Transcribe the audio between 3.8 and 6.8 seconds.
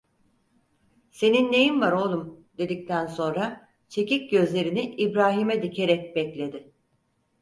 çekik gözlerini İbrahim'e dikerek bekledi.